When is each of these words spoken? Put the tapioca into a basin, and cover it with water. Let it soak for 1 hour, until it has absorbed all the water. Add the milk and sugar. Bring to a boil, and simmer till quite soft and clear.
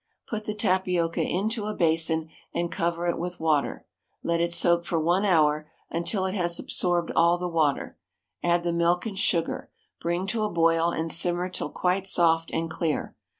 Put 0.27 0.45
the 0.45 0.55
tapioca 0.55 1.21
into 1.21 1.65
a 1.65 1.75
basin, 1.75 2.29
and 2.55 2.71
cover 2.71 3.05
it 3.05 3.19
with 3.19 3.39
water. 3.39 3.85
Let 4.23 4.41
it 4.41 4.51
soak 4.51 4.83
for 4.83 4.99
1 4.99 5.25
hour, 5.25 5.69
until 5.91 6.25
it 6.25 6.33
has 6.33 6.57
absorbed 6.57 7.11
all 7.15 7.37
the 7.37 7.47
water. 7.47 7.99
Add 8.41 8.63
the 8.63 8.73
milk 8.73 9.05
and 9.05 9.15
sugar. 9.19 9.69
Bring 9.99 10.25
to 10.25 10.43
a 10.43 10.49
boil, 10.49 10.89
and 10.89 11.11
simmer 11.11 11.49
till 11.49 11.69
quite 11.69 12.07
soft 12.07 12.49
and 12.51 12.67
clear. 12.67 13.15